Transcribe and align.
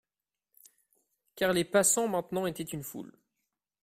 Car 1.35 1.53
les 1.53 1.63
passants 1.63 2.07
maintenant 2.07 2.47
étaient 2.47 2.63
une 2.63 2.81
foule. 2.81 3.13